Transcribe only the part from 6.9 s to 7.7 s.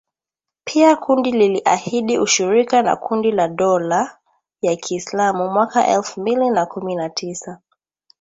na tisa